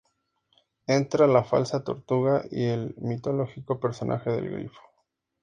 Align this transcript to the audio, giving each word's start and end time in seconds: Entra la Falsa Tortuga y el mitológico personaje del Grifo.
Entra 0.87 1.27
la 1.27 1.43
Falsa 1.43 1.83
Tortuga 1.83 2.43
y 2.49 2.63
el 2.65 2.95
mitológico 2.97 3.79
personaje 3.79 4.31
del 4.31 4.49
Grifo. 4.49 4.81